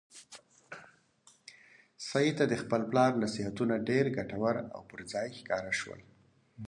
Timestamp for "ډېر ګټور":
3.89-4.55